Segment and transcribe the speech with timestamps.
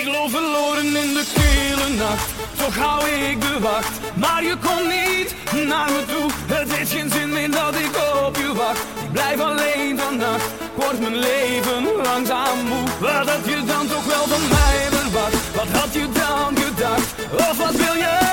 [0.00, 3.90] Ik loop verloren in de kille nacht, toch hou ik de wacht.
[4.14, 5.34] Maar je komt niet
[5.68, 7.96] naar me toe, het heeft geen zin meer dat ik
[8.26, 8.80] op je wacht.
[9.04, 12.86] Ik blijf alleen vannacht, wordt mijn leven langzaam moe.
[13.00, 15.54] Wat had je dan toch wel van mij verwacht?
[15.54, 17.14] Wat had je dan gedacht?
[17.32, 18.25] Of wat wil je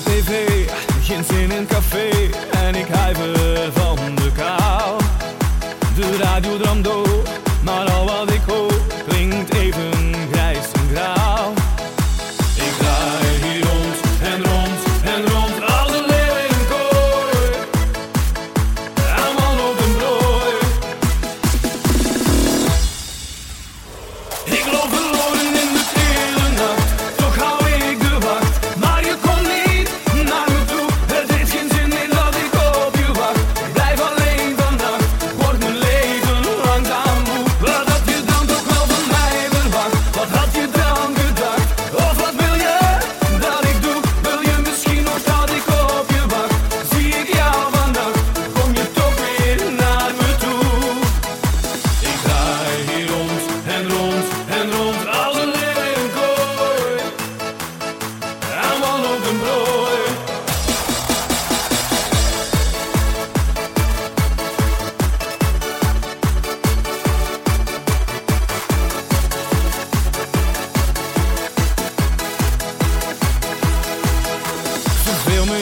[0.00, 0.68] op tv,
[1.02, 2.08] geen zin in café
[2.50, 5.00] En ik huiver van de kou
[5.94, 6.88] De radio dramt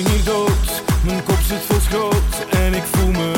[0.06, 3.37] hier dood, mijn kop zit vol schroot en ik voel me